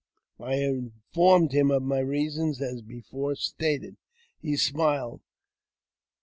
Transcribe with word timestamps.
"I 0.39 0.55
informed 0.55 1.51
him 1.51 1.69
of 1.69 1.83
my 1.83 1.99
reasons, 1.99 2.59
as 2.59 2.81
before 2.81 3.35
stated. 3.35 3.97
He 4.41 4.57
smiled. 4.57 5.21